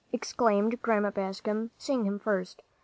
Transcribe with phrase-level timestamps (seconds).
[0.11, 2.63] exclaimed Grandma Bascom, seeing him first.